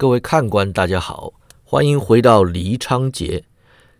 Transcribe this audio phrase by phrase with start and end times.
[0.00, 1.32] 各位看官，大家好，
[1.64, 3.42] 欢迎回到黎昌节。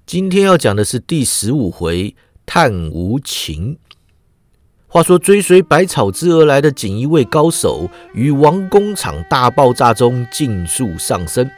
[0.07, 2.15] 今天要讲的是第十五回
[2.47, 3.79] 探无情。
[4.87, 11.51] 话说，追随百草之而来的锦衣卫高手，于王工厂大爆炸中尽数丧生。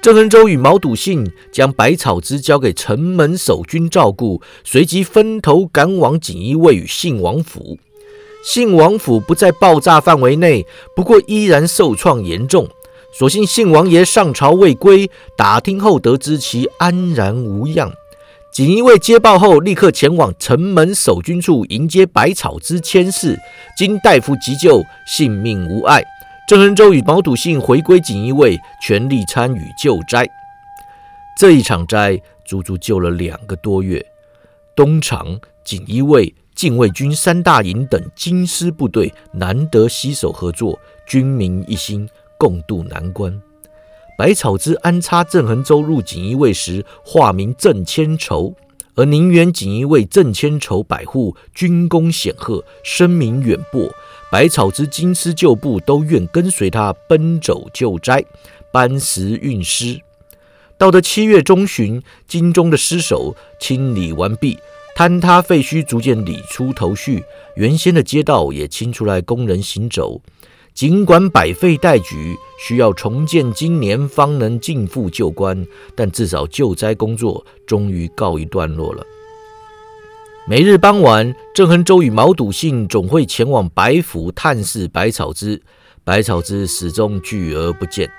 [0.00, 7.76] 郑恒洲与毛笃信将百草之交给城门守军照顾，随即分头赶往锦衣卫与信王府。
[8.44, 10.64] 信王府不在爆炸范围内，
[10.94, 12.68] 不过依然受创严重。
[13.12, 17.92] 所幸信王爷上朝未归，打听后得知其安然无恙。
[18.52, 23.38] 锦衣卫接报后，立刻前往城门守军处迎接百草之千事，
[23.76, 26.02] 经大夫急救，性命无碍。
[26.48, 30.28] 郑恒洲与毛笃信回归锦衣卫，全力参与救灾。
[31.38, 34.04] 这一场灾足足救了两个多月。
[34.74, 42.08] 东厂、锦衣卫、禁卫军三大营等京师部队难得携手合作，军民一心，
[42.40, 43.38] 共度难关。
[44.16, 48.54] 百草之安插郑恒州入锦衣卫时，化名郑千愁；
[48.94, 53.90] 而宁远锦衣卫郑千愁百户军功显赫，声名远播。
[54.32, 58.24] 百草之京师旧部都愿跟随他奔走救灾，
[58.72, 60.00] 搬石运尸。
[60.78, 64.58] 到了七月中旬，京中的尸首清理完毕，
[64.96, 67.22] 坍塌废墟逐渐理出头绪，
[67.56, 70.22] 原先的街道也清出来工人行走。
[70.72, 79.04] 尽管百废待举，需要重建，今年方能尽复旧观，但至少救灾工作终于告一段落了。
[80.48, 85.60] 每日傍晚，郑恒洲与毛笃信总会前往白府探视百草之，
[86.02, 88.10] 百草之始终拒而不见。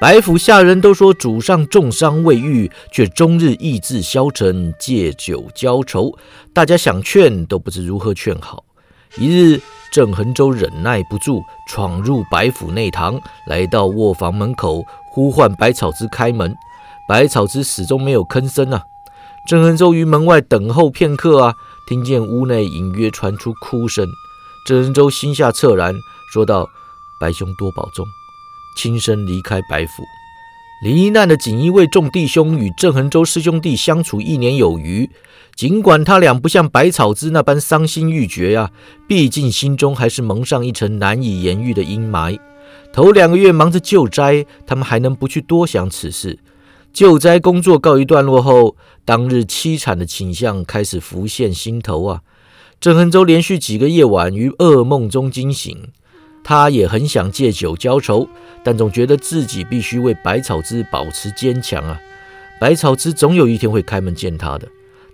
[0.00, 6.16] 白府下人都说主上重伤未愈，却终日意志消沉，借酒浇愁，
[6.54, 8.64] 大家想劝都不知如何劝好。
[9.18, 9.60] 一日。
[9.90, 16.56] 郑恒洲忍耐不住，闯入白府内堂，来到卧房门口，呼唤百草之开门。
[17.08, 18.84] 百草之始终没有吭声啊。
[19.46, 21.54] 郑恒洲于门外等候片刻啊，
[21.88, 24.06] 听见屋内隐约传出哭声。
[24.64, 25.94] 郑恒洲心下恻然，
[26.32, 26.68] 说道
[27.20, 28.06] ：“白兄多保重。”
[28.76, 30.04] 轻身离开白府。
[30.80, 35.10] 罹难的锦衣卫众弟兄与郑恒洲师兄弟相处一年有余。
[35.54, 38.70] 尽管他俩不像百草之那般伤心欲绝呀，
[39.06, 42.38] 毕竟心中还是蒙上一层难以言喻的阴霾。
[42.94, 46.38] 头两个月忙着救灾，他们还能不去多想此事？
[46.94, 48.74] 救灾工作告一段落后，
[49.04, 52.22] 当日凄惨的景象开始浮现心头啊！
[52.80, 55.88] 郑恒洲连续几个夜晚于噩梦中惊醒，
[56.42, 58.26] 他也很想借酒浇愁，
[58.64, 62.00] 但总觉得自己必须为百草之保持坚强啊！
[62.60, 64.68] 百草之总有一天会开门见他的。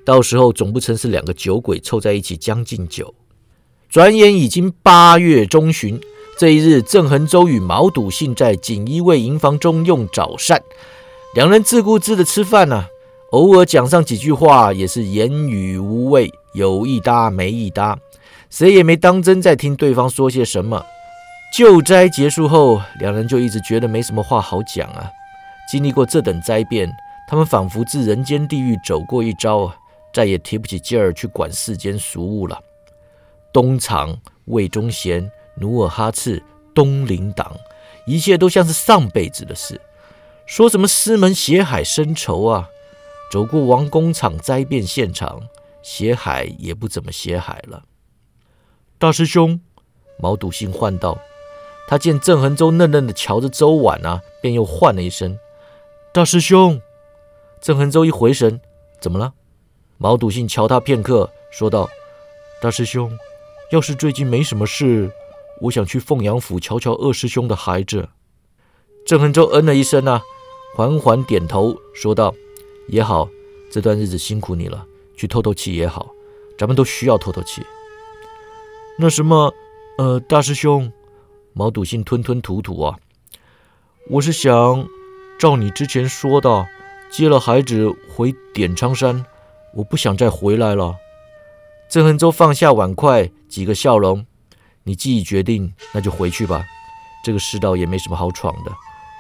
[0.05, 3.15] 到时候总不成是两个酒鬼凑在一起将进酒。
[3.89, 6.01] 转眼已经八月中旬，
[6.39, 10.63] 这一日，郑恒洲与毛笃信在锦衣卫营房中用早膳，
[11.35, 12.87] 两人自顾自的吃饭呢，
[13.33, 17.99] 偶尔讲上几句话，也是言语无味，有一搭没一搭，
[18.49, 20.85] 谁也没当真在听对方说些什么。
[21.53, 25.11] 救灾结束后，两人就一直觉得没什么话好讲啊。
[25.71, 26.95] 经历过这等灾变，
[27.29, 29.73] 他们仿佛自人间地狱走过一遭。
[30.13, 32.59] 再也提不起劲儿去管世间俗物了。
[33.53, 36.43] 东厂、魏忠贤、努尔哈赤、
[36.75, 37.55] 东林党，
[38.07, 39.79] 一切都像是上辈子的事。
[40.47, 42.71] 说什么师门血海深仇啊？
[43.31, 45.43] 走过王工厂灾变现场，
[45.83, 47.83] 血海也不怎么血海了。
[48.97, 49.61] 大师兄，
[50.19, 51.19] 毛笃信唤道。
[51.87, 55.39] 他见郑恒洲嫩嫩的瞧着周婉啊，便又唤了一声
[56.13, 56.81] ：“大师兄。”
[57.61, 58.61] 郑恒洲一回神，
[59.01, 59.33] 怎么了？
[59.99, 61.89] 毛笃信瞧他片刻，说道
[62.61, 63.11] ：“大师兄，
[63.71, 65.11] 要是最近没什么事，
[65.63, 68.09] 我想去凤阳府瞧瞧二师兄的孩子。”
[69.07, 70.21] 郑恒洲嗯了一声啊，
[70.75, 72.35] 缓缓点头，说道
[72.89, 73.29] ：“也好，
[73.71, 74.85] 这段日子辛苦你了，
[75.17, 76.11] 去透透气也好，
[76.59, 77.63] 咱们都需要透透气。”
[78.99, 79.55] 那什么，
[79.99, 80.93] 呃，大师兄，
[81.59, 82.99] 毛笃信吞吞吐吐啊，
[84.11, 84.87] 我是想
[85.39, 86.67] 照你之前说的，
[87.11, 89.25] 接了孩子回点苍山。
[89.73, 90.97] 我不想再回来了。
[91.89, 94.27] 郑恒洲放下碗筷，几个笑容。
[94.83, 96.63] 你既已决定，那就回去吧。
[97.25, 98.71] 这个世道也没什么好闯的，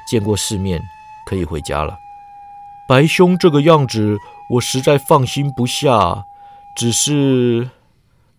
[0.07, 0.83] 见过世面，
[1.27, 1.97] 可以回家了。
[2.87, 4.19] 白兄这个样子，
[4.51, 6.23] 我实在放心不下。
[6.77, 7.71] 只是，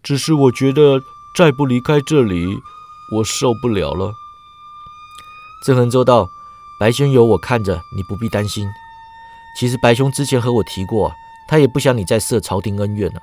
[0.04, 1.00] 只是我觉得
[1.36, 2.60] 再不离开这里，
[3.12, 4.14] 我受不了了。
[5.66, 6.28] 郑恒洲道
[6.80, 8.68] ：“白兄有我看着，你不必担心。
[9.60, 11.12] 其实白兄之前和我提过。”
[11.50, 13.22] 他也不想你再涉朝廷恩怨了。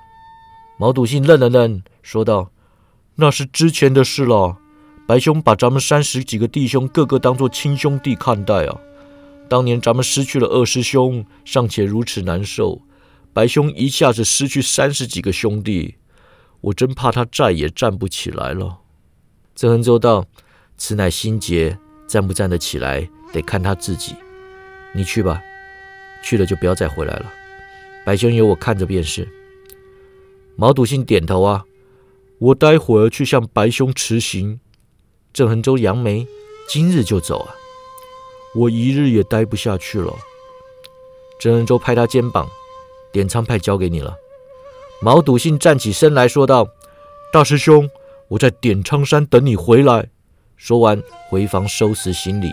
[0.79, 2.51] 毛笃信愣了愣，说道
[3.17, 4.57] ：“那是之前的事了。
[5.07, 8.81] 白兄把咱们三十几个弟兄个个当做亲兄弟看待啊。
[9.47, 12.81] 当年咱们失去了二师兄，尚且如此难受，
[13.35, 15.97] 白兄一下子失去三十几个兄弟，
[16.63, 18.79] 我真怕他再也站不起来了。”
[19.55, 20.27] 郑恒州道
[20.77, 21.79] ：“此乃心结，
[22.09, 24.15] 站不站得起来，得看他自己。
[24.93, 25.41] 你去吧，
[26.23, 27.33] 去了就不要再回来了。
[28.05, 29.29] 白兄有我看着便是。”
[30.57, 31.65] 毛笃信点头啊，
[32.39, 34.61] 我待会儿去向白兄辞行。
[35.33, 36.27] 郑恒州扬眉，
[36.69, 37.55] 今日就走啊？
[38.55, 40.15] 我一日也待不下去了。
[41.41, 42.49] 郑恒州拍他肩膀，
[43.13, 44.17] 点苍派交给你了。
[45.03, 46.69] 毛笃信站起身来说道
[47.33, 47.91] ：“大师兄，
[48.35, 50.07] 我在点苍山等你回来。”
[50.57, 52.51] 说完回房收拾行李。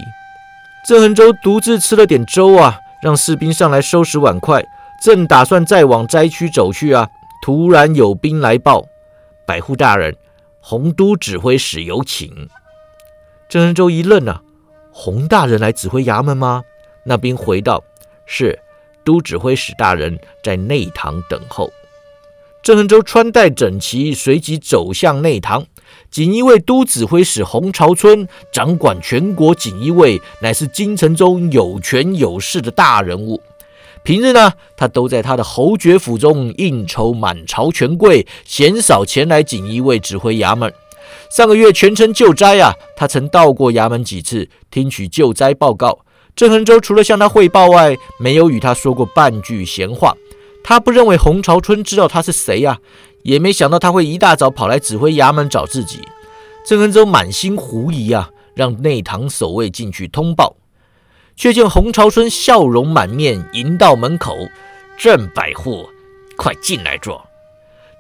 [0.88, 4.66] 郑恒州独自吃了点粥啊，让士兵上来收拾碗筷，
[5.04, 7.08] 正打算再往灾区走去啊。
[7.44, 8.86] 突然有兵来报，
[9.48, 10.16] 百户大人，
[10.60, 12.50] 洪都指挥使有请。
[13.48, 14.42] 郑恒州一愣啊，
[14.92, 16.64] 洪大人来指挥衙门吗？
[17.06, 17.84] 那兵回道
[18.26, 18.60] ：“是，
[19.04, 21.72] 都指挥使大人在内堂等候。”
[22.64, 25.66] 郑恒州穿戴整齐，随即走向内堂。
[26.10, 33.42] 锦衣卫都指挥使洪朝春掌管全国锦衣卫，乃是京城中有权有势的大人物。
[34.04, 40.74] 平日呢，他都在他的侯爵府中应酬满朝权贵，鲜少前来锦衣卫指挥衙门。
[41.30, 46.00] 上个月全城救灾啊，他曾到过衙门几次，听取救灾报告。
[46.36, 50.16] 郑恒洲除了向他汇报外，没有与他说过半句闲话。
[50.64, 52.78] 他不认为洪朝春知道他是谁呀，
[53.24, 56.00] 也没想到他会一大早跑来指挥衙门找自己。
[56.66, 60.56] 郑恒洲满心狐疑啊，让内堂守卫进去通报。
[61.36, 64.38] 却见洪朝春笑容满面，迎到门口。
[64.98, 65.90] 郑百户，
[66.38, 67.26] 快进来坐。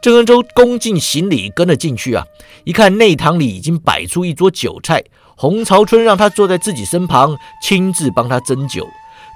[0.01, 2.25] 郑恩洲恭敬行礼，跟了进去啊。
[2.65, 5.03] 一看内堂里已经摆出一桌酒菜，
[5.35, 8.87] 洪朝春让他坐在自己身旁，亲自帮他斟酒。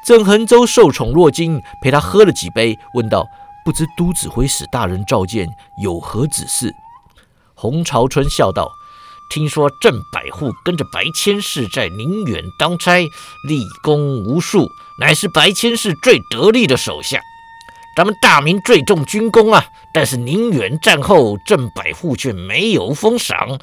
[0.06, 3.26] 郑恒洲受宠若惊，陪他喝了几杯，问道
[3.66, 5.50] ：“不知都指挥使大人召见，
[5.84, 6.72] 有何指示？”
[7.56, 8.72] 洪朝春笑道。
[9.28, 13.02] 听说郑百户跟着白千世在宁远当差，
[13.48, 14.68] 立功无数，
[15.00, 17.20] 乃是白千世最得力的手下。
[17.98, 23.60] 咱们大明最重军功啊，但是宁远战后，郑百户却没有封赏。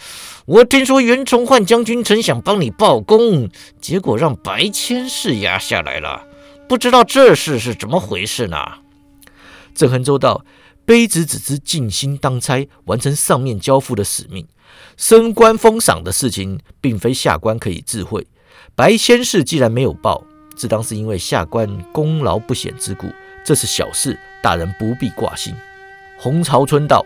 [0.47, 3.49] 我听说袁崇焕将军曾想帮你报功，
[3.81, 6.25] 结果让白千世压下来了。
[6.69, 8.81] 不知道这事是怎么回事呢？
[9.75, 10.45] 郑恒州道：
[10.87, 14.47] 卑职只知尽心当差，完成上面交付的使命。
[14.97, 18.27] 升官封赏的事情，并非下官可以智慧。
[18.75, 20.23] 白仙士既然没有报，
[20.57, 23.07] 自当是因为下官功劳不显之故，
[23.45, 25.55] 这是小事，大人不必挂心。
[26.19, 27.05] 洪朝春道：“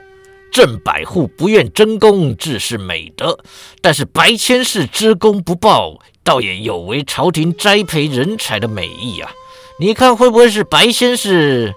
[0.53, 3.39] 郑百户不愿争功，自是美德；
[3.81, 9.31] 但是白千世知功不报，倒也有违朝廷栽培人才的美意啊！
[9.81, 11.75] 你看会不会是白仙士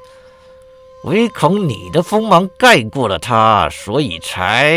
[1.05, 4.73] 唯恐你的锋芒盖过了他，所以才……”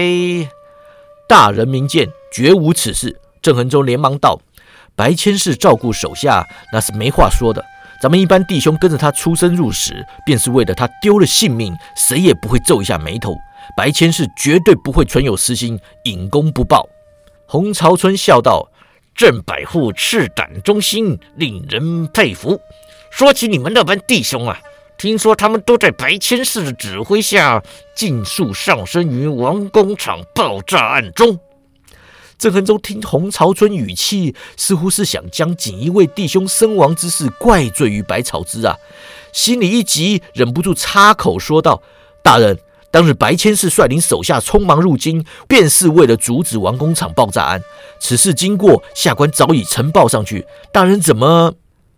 [1.28, 3.18] 大人明鉴，绝无此事。
[3.40, 4.40] 郑恒洲连忙道
[4.94, 7.64] ：“白千世照顾手下，那是没话说的。
[8.00, 13.34] 咱们一般弟兄跟着他出生入死，便是为了他丢了性命，谁也不会皱一下眉头。
[13.76, 16.88] 白千世绝对不会存有私心，隐功不报。”
[17.46, 18.70] 洪朝春笑道
[19.14, 22.60] ：“郑百户赤胆忠心，令人佩服。
[23.10, 24.60] 说起你们那班弟兄啊。”
[24.98, 27.62] 听说他们都在白千世的指挥下，
[27.94, 31.38] 尽数丧生于王工厂爆炸案中。
[32.38, 38.76] 郑恒洲听洪朝春语气，似乎是想将锦衣卫弟兄身亡之事怪罪于白草之啊，
[39.32, 41.82] 心里一急，忍不住插口说道
[42.22, 42.58] ：“大人，
[42.90, 47.62] 当日白千世率领手下匆忙入京，便是为了阻止王工厂爆炸案。
[48.00, 50.46] 此事经过，下官早已呈报上去。
[50.72, 51.54] 大人怎么？”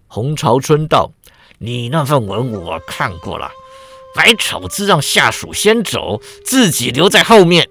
[0.09, 1.11] 洪朝春道。
[1.65, 3.51] 你那份文我看过了，
[4.15, 7.71] 白草子让下属先走，自己留在后面，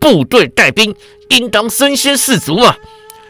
[0.00, 0.94] 部队带兵，
[1.28, 2.74] 应当身先士卒嘛。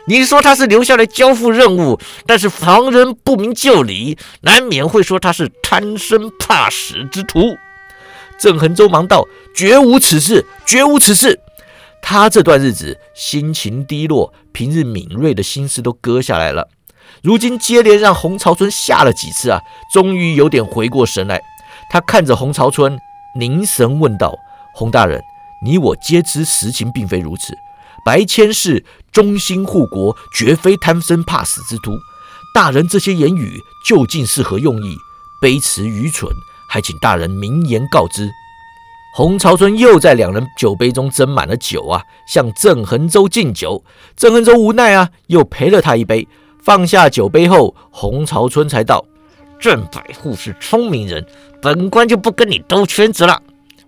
[0.06, 7.56] 你说他是留下来交付任务，但是旁人不明就里，难免会说他是贪生怕死之徒。
[8.38, 11.40] 郑恒洲忙道：“绝无此事，绝无此事。”
[12.00, 16.68] 他这段日子心情低落，平日敏锐的心思都搁下来了。
[17.24, 19.58] 如今接连让洪朝春吓了几次啊，
[19.90, 21.40] 终于有点回过神来。
[21.88, 23.00] 他看着洪朝春，
[23.34, 24.38] 凝神问道
[24.76, 25.22] ：“洪大人，
[25.64, 27.56] 你我皆知实情并非如此。
[28.04, 31.92] 白千世忠心护国，绝非贪生怕死之徒。
[32.54, 34.94] 大人这些言语究竟是何用意？
[35.40, 36.30] 卑辞愚蠢，
[36.68, 38.30] 还请大人明言告知。”
[39.16, 43.82] 洪朝春又在两人酒杯中斟满了酒啊，向郑恒洲敬酒。
[44.14, 46.28] 郑恒洲无奈啊，又陪了他一杯。
[46.64, 49.04] 放下酒杯后，洪朝春才道
[49.60, 51.26] ：“郑百户是聪明人，
[51.60, 53.42] 本官就不跟你兜圈子了。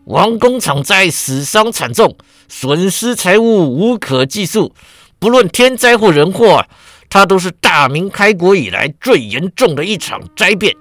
[0.05, 2.15] 王公场灾死伤惨重，
[2.49, 4.75] 损失财物无可计数，
[5.19, 6.67] 不论天灾或人祸，
[7.09, 10.77] 它都是大明开国以来最严重的一场灾变。”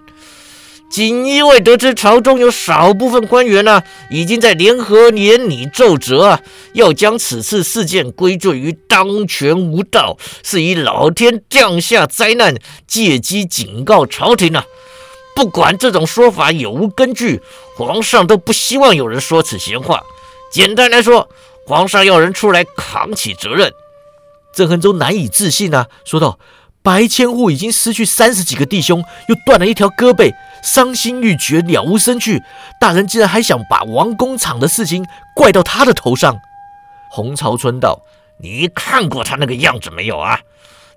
[0.90, 6.42] 锦衣卫得知朝中有少部分官员呢，已经在联合连拟奏折啊，
[6.74, 12.56] 要将此次事件归罪于当权无道，是以老天降下灾难，
[12.88, 14.64] 借机警告朝廷啊。
[15.36, 17.42] 不管这种说法有无根据，
[17.76, 20.02] 皇上都不希望有人说此闲话。
[20.50, 21.28] 简单来说，
[21.66, 23.74] 皇上要人出来扛起责任。
[24.54, 26.40] 郑恒洲难以置信啊，说道。
[26.86, 32.44] 白千户已经失去三十几个弟兄，又断了一条胳膊，伤心欲绝，了无生趣。
[32.80, 36.40] 大人竟然还想把王工厂的事情怪到他的头上。
[37.10, 38.04] 洪朝春道
[38.38, 40.42] ：“你看过他那个样子没有啊？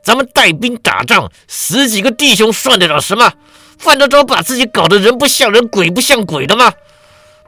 [0.02, 3.32] 咱们带兵打仗，十几个弟兄算得了什么？
[3.78, 6.74] 犯得着把自己搞得人不像人，鬼不像鬼的吗？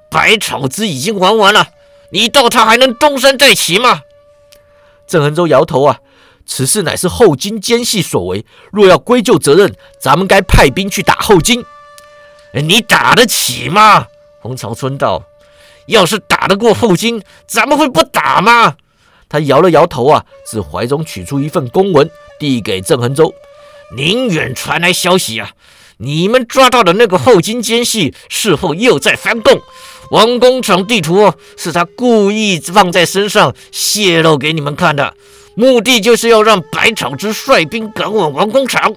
[0.08, 1.68] 百草子已经玩完了，
[2.10, 4.00] 你道他还能东山再起吗？”
[5.06, 6.00] 郑恒洲摇头啊。
[6.52, 11.64] 此事乃是后金奸细所为，若要归咎责任，咱们该派兵去打后金。
[12.52, 14.08] 你打得起吗？
[14.40, 15.22] 洪朝春道
[15.86, 18.74] ：“要是打得过后金，咱们会不打吗？”
[19.30, 23.32] 他摇了摇头啊，自怀中取出一份公文，递给郑恒洲
[23.94, 25.52] ：“宁远传来消息啊，
[25.98, 29.60] 你们抓到的那个后金奸细，事后又在翻供。
[30.10, 35.14] 王工厂地图是他故意放在身上，泄露给你们看的。”
[35.54, 38.92] 目的就是要让百草之率兵赶往王工厂。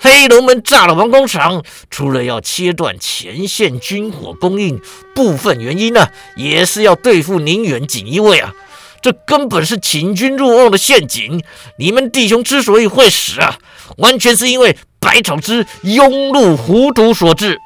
[0.00, 4.80] 黑龙门炸了王工厂，除了要切断前线军火供应，
[5.12, 8.54] 部分原因呢，也是要对付宁远锦衣卫啊。
[9.02, 11.42] 这根本是请君入瓮的陷阱。
[11.78, 13.58] 你们弟兄之所以会死啊，
[13.96, 17.58] 完全是因为百草之庸碌糊涂所致。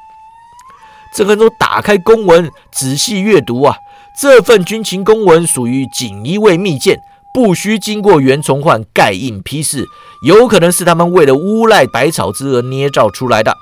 [1.15, 3.77] 郑恒洲打开公文，仔细阅读啊，
[4.19, 6.99] 这份军情公文属于锦衣卫密件。
[7.33, 9.87] 不需经过袁崇焕盖印批示，
[10.21, 13.57] 有可能是他们为了诬赖百草之而捏造出来的。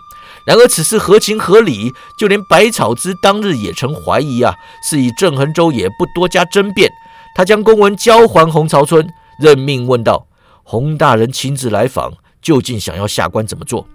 [0.46, 6.92] 然而此事合情合理，就连百草之当日也曾怀疑啊，是以郑恒洲也不多加争辩。
[7.36, 9.08] 他将公文交还洪朝春，
[9.40, 10.28] 任命问道
[10.64, 13.88] ：“洪大人亲自来访，究竟想要下官怎么做？”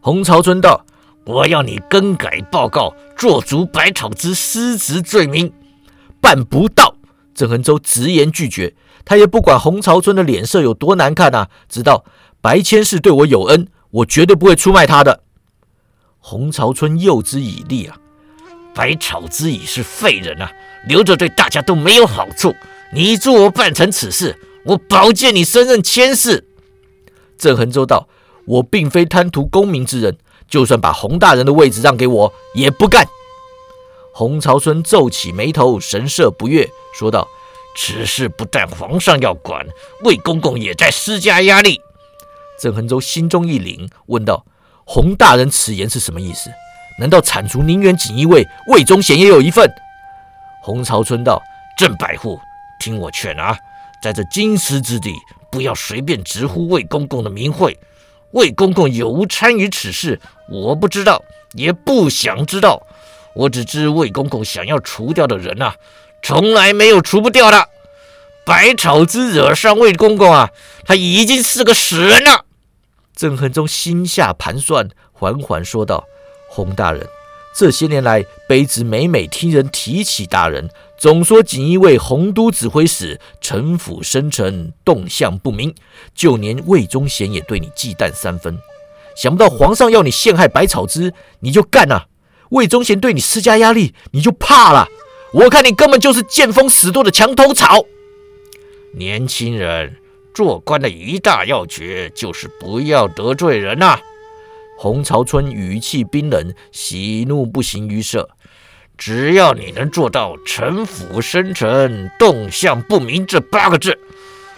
[0.00, 0.86] 洪朝春道
[1.26, 5.52] ：“我要你更改报告，做足百草之失职罪名。”
[6.22, 6.94] 办不到。
[7.34, 8.74] 郑恒洲直言拒绝。
[9.04, 11.50] 他也不管洪朝春的脸色有多难看啊！
[11.68, 12.04] 知道
[12.40, 15.20] 白千世对我有恩，我绝对不会出卖他的。
[16.18, 17.98] 洪朝春诱之以利啊！
[18.74, 20.50] 百草之已是废人啊，
[20.88, 22.54] 留着对大家都没有好处。
[22.94, 26.48] 你助我办成此事，我保荐你升任千世。
[27.36, 28.08] 郑恒州道
[28.46, 30.16] ：“我并非贪图功名之人，
[30.48, 33.06] 就算把洪大人的位置让给我，也不干。”
[34.14, 37.28] 洪朝春皱起眉头，神色不悦，说道。
[37.74, 39.66] 此事不但皇上要管，
[40.04, 41.80] 魏公公也在施加压力。
[42.60, 44.46] 郑恒洲心中一凛，问道
[44.86, 46.50] ：“洪大人此言是什么意思？
[47.00, 49.68] 难道铲除宁远锦衣卫，魏忠贤也有一份？”
[50.62, 51.42] 洪朝春道
[51.76, 52.38] ：“郑百户，
[52.78, 53.58] 听我劝啊，
[54.00, 55.12] 在这金石之地，
[55.50, 57.76] 不要随便直呼魏公公的名讳。
[58.30, 61.22] 魏公公有无参与此事，我不知道，
[61.54, 62.80] 也不想知道。
[63.34, 65.74] 我只知魏公公想要除掉的人啊。”
[66.24, 67.68] 从来没有除不掉的。
[68.46, 70.48] 百草之惹上魏公公啊，
[70.86, 72.46] 他已经是个死人了。
[73.14, 76.04] 郑恒忠心下盘算，缓缓说道
[76.48, 77.06] ：“洪大人，
[77.54, 85.74] 这些年来，卑职每每听人提起大人，总说锦衣卫洪都指挥使城府深沉，动向不明，
[86.14, 88.58] 就连魏忠贤也对你忌惮三分。
[89.14, 92.08] 想不到皇上要你陷害百草之，你就干了；
[92.48, 94.88] 魏忠贤对你施加压力，你就怕了。”
[95.34, 97.84] 我看你根本就是见风使舵的墙头草。
[98.92, 99.96] 年轻人，
[100.32, 103.98] 做官的一大要诀就是不要得罪人呐。
[104.78, 108.30] 洪朝春语气冰冷，喜怒不形于色。
[108.96, 113.98] 只要你能做到城府深沉、动向不明这八个字，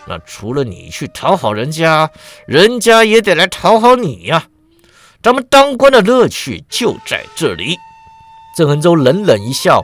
[0.07, 2.11] 那除了你去讨好人家，
[2.47, 4.49] 人家也得来讨好你呀。
[5.23, 7.79] 咱们当官的乐趣就在这里。
[8.55, 9.83] 郑恒洲冷冷一笑。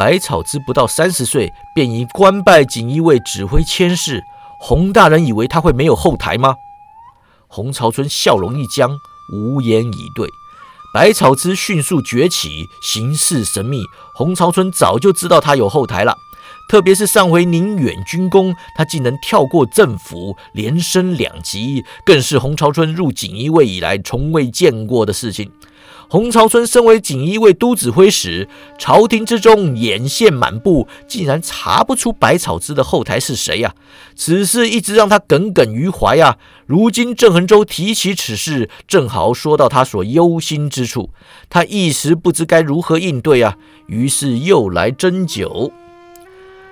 [0.00, 4.24] 百草之不到三十岁，便已官拜锦衣卫指挥千事。
[4.58, 6.54] 洪大人以为他会没有后台吗？
[7.48, 8.90] 洪朝春笑容一僵，
[9.30, 10.26] 无言以对。
[10.94, 13.82] 百草之迅速崛起，形势神秘。
[14.14, 16.16] 洪朝春早就知道他有后台了，
[16.70, 25.52] 特别是上回宁远军功，他竟能跳过政府，连升两级，更是洪朝春入锦衣卫以来从未见过的事情。
[26.10, 33.76] 洪朝春身为锦衣卫都指挥使，朝廷之中眼线满布，竟然查不出百草之的后台是谁呀？
[34.16, 36.36] 此事一直让他耿耿于怀呀。
[36.66, 41.10] 如今郑恒洲提起此事，正好说到他所忧心之处，
[41.48, 43.56] 他一时不知该如何应对啊。
[43.86, 45.70] 于是又来斟酒。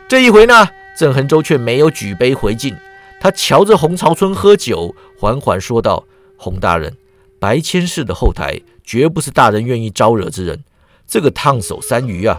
[0.09, 0.69] 这一回呢，
[0.99, 2.75] 郑恒洲却没有举杯回敬，
[3.21, 6.05] 他瞧着洪朝春喝酒，缓缓说道
[6.37, 6.97] ：“洪大人，
[7.41, 10.65] 白千氏的后台。”绝不是大人愿意招惹之人，
[11.07, 12.39] 这个烫手山芋啊！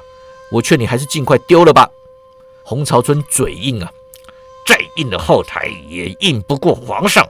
[0.52, 1.88] 我劝你还是尽快丢了吧。
[2.66, 3.92] 洪朝春嘴硬啊，
[4.66, 7.24] 再硬的后台也硬不过皇上。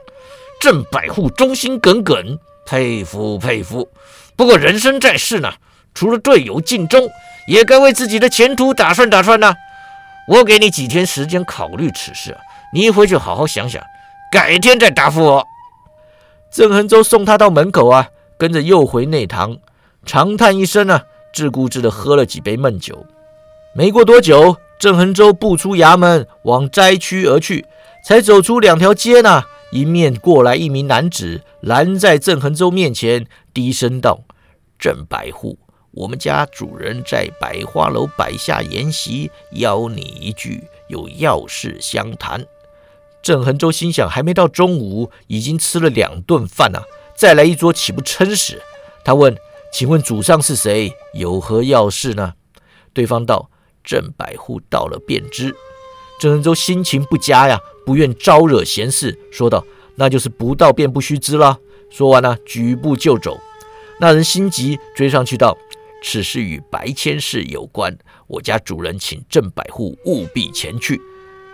[0.58, 3.86] 郑百户忠心耿耿，佩服佩服。
[4.36, 5.52] 不过人生在世呢，
[5.92, 7.06] 除了队友尽忠，
[7.46, 9.54] 也该为自己的前途打算打算呢。
[10.28, 12.34] 我给你几天时间考虑此事，
[12.72, 13.84] 你回去好好想想，
[14.32, 15.46] 改天再答复我。
[16.50, 18.08] 郑恒洲送他到门口啊。
[18.38, 19.58] 跟着又回内堂，
[20.06, 23.04] 长叹一声啊，自顾自地喝了几杯闷酒。
[23.74, 27.66] 没过多久，郑恒洲步出衙门，往灾区而去。
[28.02, 29.42] 才走出两条街呢，
[29.72, 34.22] 迎面过来一名男子，拦在郑恒洲面前，低声道
[34.80, 35.58] ：“郑百户，
[35.90, 42.42] 我们家主人在百花楼摆下筵席，邀你一聚，有要事相谈。”
[43.22, 46.82] 郑恒洲心想，还没到中午，已经吃了两顿饭啊。
[47.16, 48.62] 再来一桌岂不撑死？
[49.04, 49.36] 他问
[49.72, 50.92] ：“请问主上是谁？
[51.14, 52.34] 有何要事呢？”
[52.94, 53.50] 对方道
[53.84, 55.54] ：“郑百户到了便知。”
[56.18, 59.64] 郑仁洲心情不佳呀，不愿招惹闲事，说道
[59.96, 61.58] ：“那就是不到便不须知了。”
[61.90, 63.38] 说完呢，举步就走。
[64.00, 65.56] 那人心急，追上去道
[66.02, 71.00] ：“此事与白千氏有关，我家主人请郑百户务必前去。”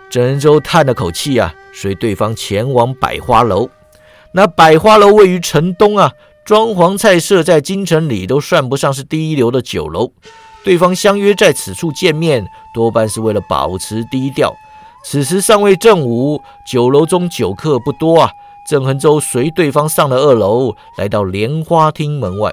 [0.09, 3.69] 郑仁洲叹了口气啊，随对方前往百花楼。
[4.33, 6.11] 那百花楼位于城东啊，
[6.45, 10.11] 装潢菜色在京城里都算不上是第一流的酒楼。
[10.63, 14.53] 对方相约在此处见面，多半是为了保持低调。
[15.03, 18.29] 此时尚未正午，酒楼中酒客不多啊。
[18.69, 22.51] 郑恒洲随对方上了二楼，来到莲花厅门外。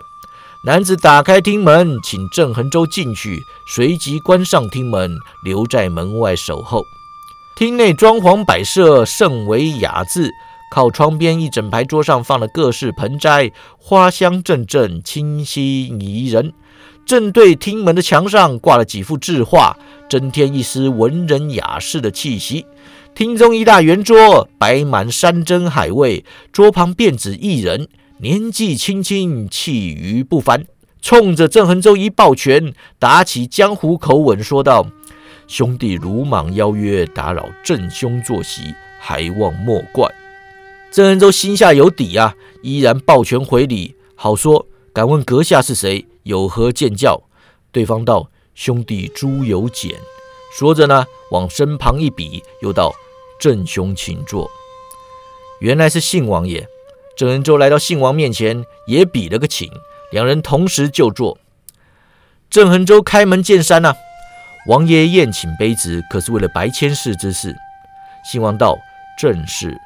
[0.64, 3.42] 男子打开厅门，请郑恒洲进去，
[3.74, 6.84] 随即关上厅门，留在门外守候。
[7.56, 10.32] 厅内装潢摆设甚为雅致。
[10.70, 16.52] 靠窗边一整排桌上放了各式盆栽，花香阵阵，清新宜人。
[17.06, 19.76] 正对厅门的墙上挂了几幅字画，
[20.10, 22.66] 增添一丝文人雅士的气息。
[23.14, 27.86] 厅中一大圆桌摆满山珍海味，桌旁便只一人，
[28.18, 30.64] 年纪轻轻，气宇不凡。
[31.00, 34.86] 冲着郑恒洲一抱拳，打起江湖口吻说道
[35.46, 40.08] ：“兄弟鲁莽邀约，打扰正兄坐席，还望莫怪。”
[40.90, 44.66] 郑恩洲心下有底啊，依然抱拳回礼，好说。
[44.92, 46.06] 敢问阁下是谁？
[46.22, 47.20] 有何见教？
[47.72, 49.92] 对方道：“兄弟朱有简。”
[50.56, 52.94] 说着呢，往身旁一比，又道
[53.40, 54.48] ：“郑兄请坐。”
[55.58, 56.68] 原来是信王爷。
[57.16, 59.68] 郑恩洲来到信王面前，也比了个请，
[60.12, 61.38] 两人同时就坐。
[62.48, 63.94] 郑恒洲开门见山呐
[64.66, 67.54] ：“王爷宴请卑职，可是为了白千世之事？”
[68.24, 68.78] 新王道
[69.18, 69.78] ：“正是。”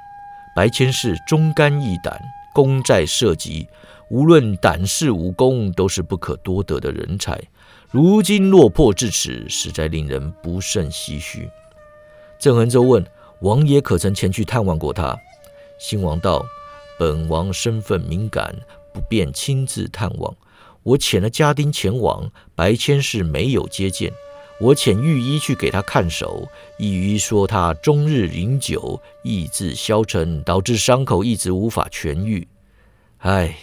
[0.54, 2.20] 白千世忠肝义胆，
[2.52, 3.68] 功在社稷，
[4.08, 7.40] 无论胆识武功，都是不可多得的人才。
[7.90, 11.48] 如今落魄至此，实在令人不胜唏嘘。
[12.38, 13.04] 郑恒州问
[13.40, 15.18] 王爷：“可曾前去探望过他？”
[15.78, 16.44] 新王道
[16.98, 18.54] ：“本王身份敏感，
[18.92, 20.36] 不便亲自探望。
[20.82, 24.12] 我遣了家丁前往，白千世没有接见。”
[24.60, 32.46] 我遣御医去给他看守，御医说他终日饮酒，意志消沉，导致伤口一直无法痊愈。
[33.18, 33.56] 唉，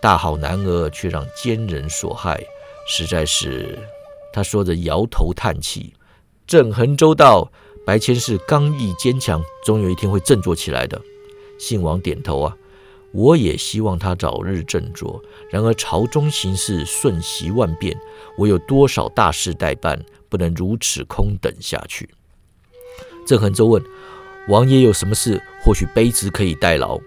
[0.00, 2.42] 大好男儿却让奸人所害，
[2.86, 3.78] 实在是……
[4.34, 5.94] 他说着摇头叹气。
[6.46, 7.50] 郑恒州道
[7.86, 11.00] ：“白千世刚毅坚强，总有一天会振作起来的。”
[11.58, 12.56] 信王点头啊。
[13.12, 15.22] 我也希望他早日振作。
[15.50, 17.96] 然而朝中形势瞬息万变，
[18.38, 22.08] 我有多少大事待办，不能如此空等下去。
[23.26, 23.82] 郑恒洲问
[24.48, 25.40] 王爷有什么事？
[25.62, 26.98] 或许卑职可以代劳。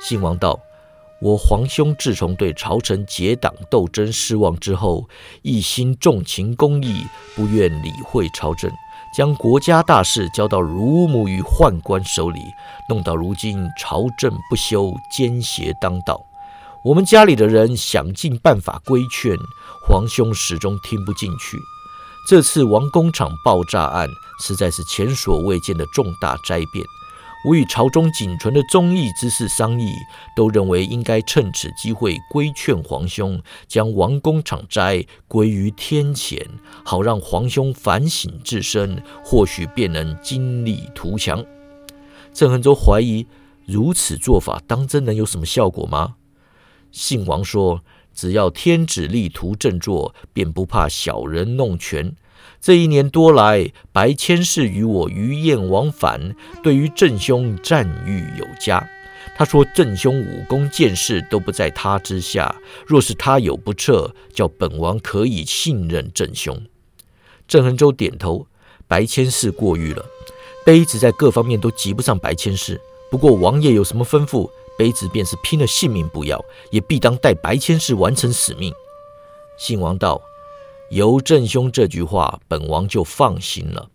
[0.00, 0.58] 信王道：
[1.20, 5.08] 我皇兄自从对朝臣结党斗争失望之后，
[5.42, 7.04] 一心重情公义，
[7.36, 8.70] 不愿理会朝政。
[9.14, 12.52] 将国家大事交到乳母与宦官手里，
[12.88, 16.20] 弄到如今朝政不修，奸邪当道。
[16.82, 19.36] 我们家里的人想尽办法规劝
[19.86, 21.56] 皇兄，始终听不进去。
[22.28, 24.08] 这次王工厂爆炸案
[24.40, 26.84] 实在是前所未见的重大灾变。
[27.44, 29.92] 我与朝中仅存的忠义之士商议，
[30.34, 36.40] 都认为应该趁此机会规劝皇兄，将王公厂灾归于天谴，
[36.84, 41.44] 好让皇兄反省自身，或许便能精力图强。
[42.32, 43.26] 郑恒州怀疑，
[43.66, 46.16] 如此做法当真能有什么效果吗？
[46.90, 47.84] 信王说。
[48.16, 52.14] 只要天子力图振作，便不怕小人弄权。
[52.64, 58.88] 这一年多来，白千世与我鱼雁往返，对于郑兄赞誉有加。
[59.36, 66.58] 他说：“郑兄武功剑士都不在他之下，若是他有不测，叫本王可以信任郑兄。”
[67.46, 68.46] 郑恒洲点头。
[68.88, 70.02] 白千世过誉了，
[70.64, 72.80] 卑职在各方面都及不上白千世。
[73.10, 74.48] 不过王爷有什么吩咐？
[74.78, 78.72] 卑职便是拼了性命不要，也必当代白千世完成使命。
[79.58, 80.22] 信王道
[80.94, 83.88] ：“由正兄这句话，本王就放心了。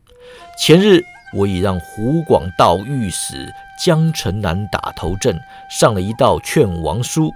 [0.62, 1.01] 前日
[1.33, 3.47] 我已让湖广道御史
[3.81, 5.39] 江城南打头阵，
[5.71, 7.31] 上了一道劝王书。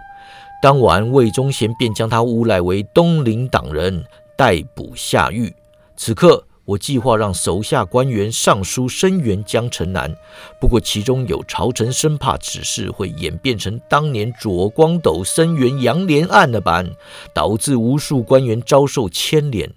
[0.61, 4.03] 当晚魏忠贤便将他诬赖为东林党人，
[4.37, 5.55] 逮捕下狱。
[5.95, 10.15] 此刻。”我计划让手下官员上书声援江城南，
[10.61, 16.89] 不过其中有朝臣生怕此事会演变成当年左光斗声援杨连案的般，
[17.33, 19.69] 导致无数官员遭受牵连。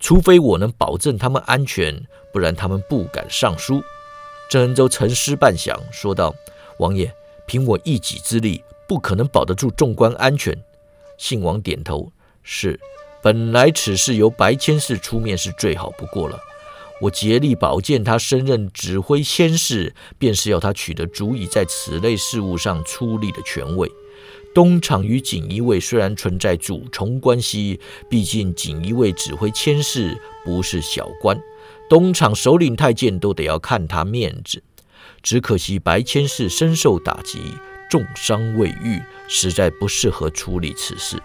[0.00, 3.80] 除非我能保证他们安全，不然他们不敢上书。
[4.50, 6.34] 郑恩州沉思半晌，说道
[6.80, 7.14] ：“王爷，
[7.46, 10.52] 凭我一己之力，不可能保得住众官安全。”
[11.16, 12.10] 信王点头
[12.42, 12.80] ：“是。”
[13.22, 16.38] 本来此事由白千世出面是最好不过了。
[17.00, 23.90] 我竭力保荐他升任指挥千事，便是要他取得足以在此类事务上出力的权位。
[24.54, 31.40] 东厂与锦衣卫虽然存在主从关系，毕竟锦衣卫指挥千事不是小官，
[31.88, 34.62] 东厂首领太监都得要看他面子。
[35.22, 37.40] 只可惜白千世深受打击，
[37.88, 41.20] 重伤未愈，实在不适合处理此事。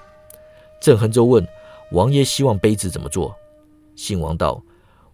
[0.81, 1.47] 郑恒州问。
[1.91, 3.36] 王爷希望卑职怎么做？
[3.95, 4.62] 信王道：“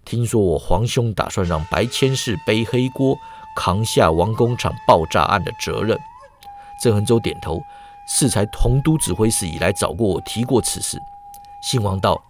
[0.05, 3.17] 听说我皇兄打算让白千世背黑锅，
[3.55, 5.97] 扛下王工厂爆炸案的责任。”
[6.81, 7.61] 郑恒洲点头。
[8.05, 10.97] 适才同都指挥使以来找过我提过此事。
[11.61, 12.21] 信王道：“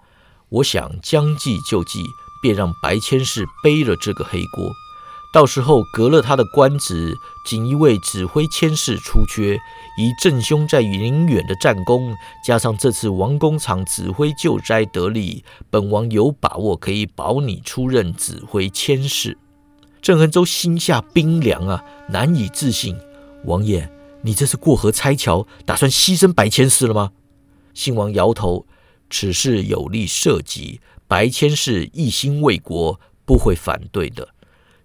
[0.49, 2.03] 我想将计就计，
[2.43, 4.71] 便让白千世背了这个黑锅。”
[5.33, 9.59] 到时候革了他的官职，锦衣卫指挥千事出缺，
[9.97, 12.15] 以郑兄在宁远的战功，
[12.45, 19.35] 加上这次王工厂指挥救灾得力，本王有把握可以保你出任指挥千事。
[20.03, 22.95] 郑恒州心下冰凉啊，难以置信。
[23.45, 23.89] 王爷，
[24.21, 27.09] 你这是过河拆桥，打算牺牲白千世了吗？
[27.73, 28.67] 信王摇头，
[29.09, 34.29] 此事有利社稷，白千世一心为国，不会反对的。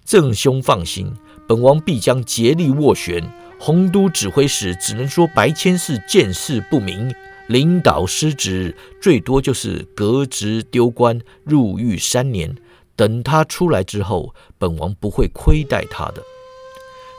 [0.08, 1.12] 郑兄放心，
[1.46, 3.22] 本王必将竭力斡旋。
[3.60, 7.14] 洪都指挥使只能说白千世见识不明，
[7.48, 12.56] 领导失职，最多就是革职丢官，入狱三年。
[12.96, 16.22] 等他出来之后，本王不会亏待他的。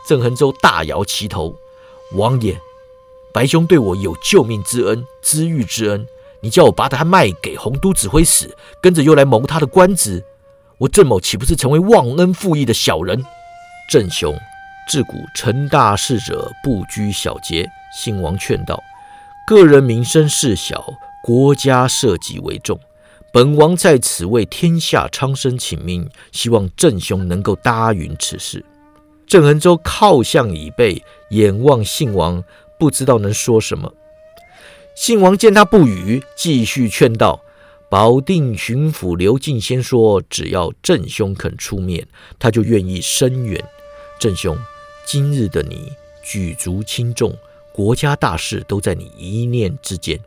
[0.08, 1.56] 郑恒州大摇其头
[2.18, 2.60] ：“王爷，
[3.32, 6.08] 白兄对我有救命之恩、知遇之恩，
[6.42, 8.50] 你叫我把他卖给洪都指挥使，
[8.82, 10.26] 跟着又来谋他的官职。”
[10.80, 13.22] 我郑某岂不是成为忘恩负义的小人？
[13.90, 14.34] 郑兄，
[14.88, 17.70] 自古成大事者不拘小节。
[17.94, 18.82] 信王劝道
[19.46, 22.80] ：“个人名声事小，国家社稷为重。
[23.34, 28.64] 本王在此为天下苍生请命，希望郑兄能够答允此事。”
[29.28, 32.42] 郑恒州靠向椅背，眼望信王，
[32.80, 33.94] 不知道能说什么。
[34.96, 37.42] 信王见他不语，继续劝道。
[37.90, 43.60] 保定巡抚刘敬先说：“只要郑兄肯出面，他就愿意伸援。
[44.20, 44.56] 郑兄，
[45.06, 45.92] 今日的你
[46.24, 47.36] 举足轻重，
[47.74, 50.20] 国家大事都在你一念之间。”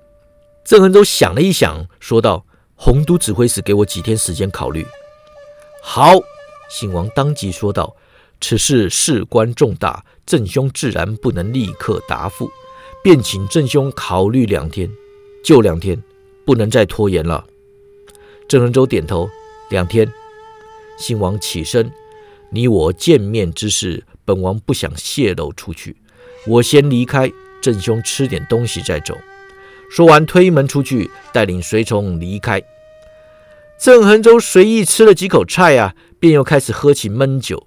[0.66, 2.44] 郑恒洲想了一想，说道
[2.74, 4.84] ：“洪都指挥使给我几天时间考虑。”
[5.80, 6.14] 好，
[6.68, 7.94] 信王当即说道
[8.40, 12.50] ：“此事事关重大，郑兄自然不能立刻答复，
[13.04, 14.90] 便请郑兄考虑两天，
[15.44, 16.02] 就两天，
[16.44, 17.44] 不能再拖延了。”
[18.52, 19.30] 郑仁洲点头，
[19.70, 20.06] 两天。
[20.98, 21.90] 新王起身，
[22.50, 25.96] 你我见面之事，本王不想泄露出去。
[26.46, 29.16] 我先离开，郑兄吃点东西再走。
[29.90, 32.60] 说完，推门出去，带领随从离开。
[33.80, 37.66] 郑恒洲随意吃了几口菜啊，便又开始喝起闷酒。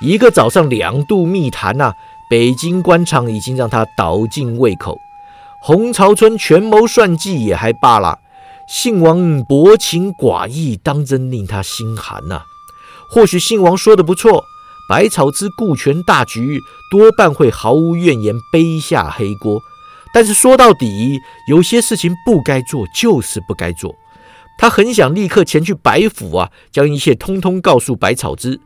[0.00, 1.92] 一个早上两度密谈呐，
[2.30, 4.98] 北京官场已经让他倒尽胃口。
[5.60, 8.20] 洪朝春权谋算计也还罢了。
[8.66, 12.42] 信王薄情寡义，当真令他心寒呐。
[13.08, 14.42] 或许信王说的不错，
[14.88, 19.60] 百草之顾全大局，多半会毫无怨言，背下黑锅。
[20.12, 23.94] 但是说到底，有些事情不该做，就是不该做。
[24.56, 28.60] 他很想立刻前去白府啊，将一切通通告诉百草之。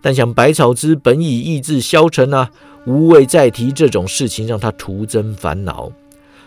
[0.00, 2.50] 但想百草之本已意志消沉啊，
[2.86, 5.90] 无谓再提这种事情，让他徒增烦恼。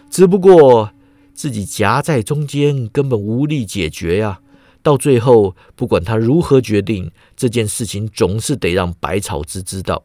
[0.10, 0.92] 只不过
[1.36, 4.40] 自己夹在中间，根本无力解决呀。
[4.82, 10.04] 到最后，不管他如何决定，这件事情总是得让百草之知道。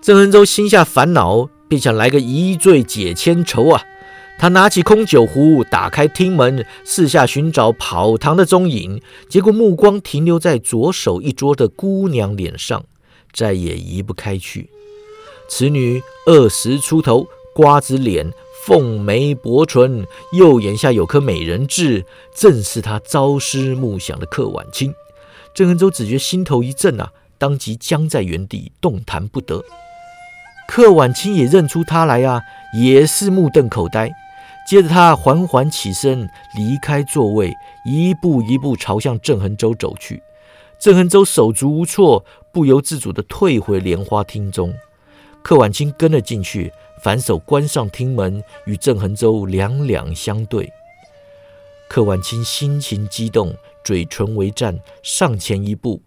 [0.00, 3.82] 郑恩洲心下烦恼，便想来个一醉解千愁啊！
[4.38, 12.84] 他拿起空酒壶，打开厅门，四下寻找跑堂的踪影，结果目光停留在左手一桌的姑娘脸上，
[13.32, 14.68] 再也移不开去。
[15.48, 18.30] 此女二十出头，瓜子脸。
[18.66, 24.94] 凤眉薄唇，右眼下有颗美人痣，正是他朝思暮想的柯婉清。
[25.52, 29.62] 郑恒洲只觉心头一震啊，当即僵在原地，动弹不得。
[30.66, 32.40] 柯婉清也认出他来啊，
[32.74, 34.10] 也是目瞪口呆。
[34.66, 37.52] 接着他缓缓起身，离开座位，
[37.84, 40.22] 一步一步朝向郑恒洲走去。
[40.78, 44.72] 郑恒洲手足无措，不由自主地退回莲花厅中。
[45.42, 46.72] 柯婉清跟了进去。
[47.04, 50.72] 反手关上厅门，与郑恒洲两两相对。
[51.86, 56.00] 柯婉清心情激动，嘴唇微颤，上前一步。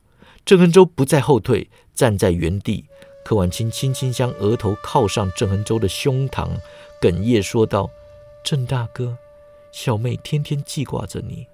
[0.44, 2.84] 郑恒洲不再后退，站在原地。
[3.24, 6.50] 柯婉清轻轻将额头靠上郑恒洲的胸膛，
[7.00, 7.88] 哽咽说道
[8.44, 9.16] ：“郑大哥，
[9.72, 11.46] 小妹天天记挂着你。”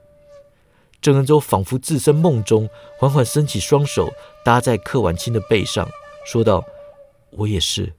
[1.02, 4.14] 郑恒洲仿佛置身梦中，缓缓伸起双手
[4.46, 5.86] 搭在柯婉清的背上，
[6.26, 6.64] 说道
[7.32, 7.92] ：“我也是。”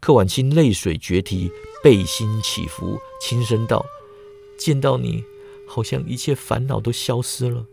[0.00, 1.50] 柯婉清泪水决堤，
[1.82, 3.84] 背心起伏，轻声道
[4.56, 5.24] ：“见到你，
[5.66, 7.66] 好像一切烦恼都消失了。”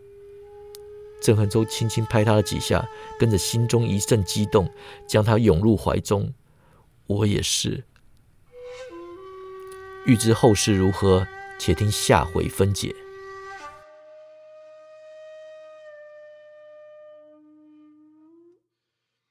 [1.22, 2.86] 郑恒洲轻轻拍他了几下，
[3.18, 4.68] 跟着心中一阵激动，
[5.08, 6.32] 将他拥入怀中。
[7.06, 7.84] 我也是。
[10.04, 11.26] 欲知后事如何，
[11.58, 12.94] 且听下回分解。